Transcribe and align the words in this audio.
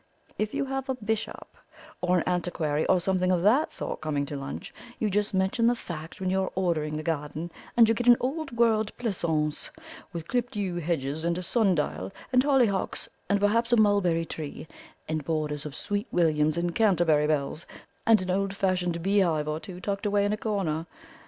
If 0.39 0.55
you 0.55 0.65
have 0.65 0.89
a 0.89 0.95
bishop 0.95 1.47
or 2.01 2.17
an 2.17 2.23
antiquary 2.27 2.87
or 2.87 2.99
something 2.99 3.31
of 3.31 3.43
that 3.43 3.69
sort 3.71 4.01
coming 4.01 4.25
to 4.25 4.35
lunch 4.35 4.73
you 4.97 5.11
just 5.11 5.31
mention 5.31 5.67
the 5.67 5.75
fact 5.75 6.19
when 6.19 6.31
you 6.31 6.41
are 6.41 6.49
ordering 6.55 6.97
the 6.97 7.03
garden, 7.03 7.51
and 7.77 7.87
you 7.87 7.93
get 7.93 8.07
an 8.07 8.17
old 8.19 8.49
world 8.57 8.91
pleasaunce, 8.97 9.69
with 10.11 10.27
clipped 10.27 10.55
yew 10.55 10.77
hedges 10.77 11.23
and 11.23 11.37
a 11.37 11.43
sun 11.43 11.75
dial 11.75 12.11
and 12.33 12.41
hollyhocks, 12.43 13.09
and 13.29 13.39
perhaps 13.39 13.71
a 13.71 13.77
mulberry 13.77 14.25
tree, 14.25 14.67
and 15.07 15.23
borders 15.23 15.67
of 15.67 15.75
sweet 15.75 16.07
williams 16.11 16.57
and 16.57 16.73
Canterbury 16.73 17.27
bells, 17.27 17.67
and 18.03 18.23
an 18.23 18.31
old 18.31 18.55
fashioned 18.55 19.03
beehive 19.03 19.47
or 19.47 19.59
two 19.59 19.79
tucked 19.79 20.07
away 20.07 20.25
in 20.25 20.33
a 20.33 20.37
corner. 20.37 20.87